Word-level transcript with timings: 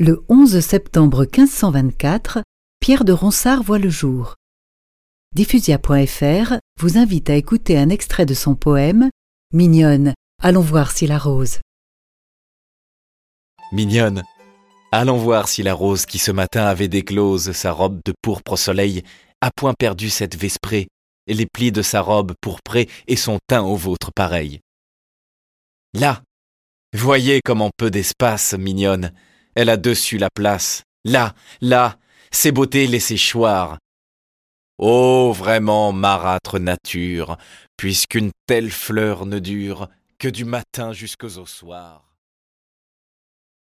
Le 0.00 0.24
11 0.28 0.60
septembre 0.60 1.22
1524, 1.22 2.44
Pierre 2.78 3.04
de 3.04 3.10
Ronsard 3.10 3.64
voit 3.64 3.80
le 3.80 3.88
jour. 3.88 4.36
Diffusia.fr 5.34 6.54
vous 6.80 6.98
invite 6.98 7.30
à 7.30 7.34
écouter 7.34 7.76
un 7.76 7.88
extrait 7.88 8.24
de 8.24 8.32
son 8.32 8.54
poème 8.54 9.10
Mignonne, 9.52 10.14
allons 10.40 10.60
voir 10.60 10.92
si 10.92 11.08
la 11.08 11.18
rose. 11.18 11.58
Mignonne, 13.72 14.22
allons 14.92 15.16
voir 15.16 15.48
si 15.48 15.64
la 15.64 15.74
rose 15.74 16.06
qui 16.06 16.18
ce 16.18 16.30
matin 16.30 16.66
avait 16.66 16.86
déclose 16.86 17.50
sa 17.50 17.72
robe 17.72 17.98
de 18.04 18.12
pourpre 18.22 18.52
au 18.52 18.56
soleil 18.56 19.02
a 19.40 19.50
point 19.50 19.74
perdu 19.74 20.10
cette 20.10 20.36
vesprée, 20.36 20.86
les 21.26 21.46
plis 21.46 21.72
de 21.72 21.82
sa 21.82 22.02
robe 22.02 22.34
pourprée 22.40 22.88
et 23.08 23.16
son 23.16 23.40
teint 23.48 23.62
au 23.64 23.74
vôtre 23.74 24.12
pareil. 24.14 24.60
Là, 25.92 26.22
voyez 26.92 27.40
comme 27.44 27.62
en 27.62 27.70
peu 27.76 27.90
d'espace, 27.90 28.54
mignonne, 28.54 29.12
elle 29.58 29.70
a 29.70 29.76
dessus 29.76 30.18
la 30.18 30.30
place. 30.30 30.84
Là, 31.04 31.34
là, 31.60 31.98
ses 32.30 32.52
beautés 32.52 32.86
laissées 32.86 33.18
choir. 33.18 33.78
Oh, 34.78 35.32
vraiment 35.34 35.90
marâtre 35.90 36.60
nature, 36.60 37.36
puisqu'une 37.76 38.30
telle 38.46 38.70
fleur 38.70 39.26
ne 39.26 39.40
dure 39.40 39.88
que 40.20 40.28
du 40.28 40.44
matin 40.44 40.92
jusqu'au 40.92 41.44
soir. 41.44 42.07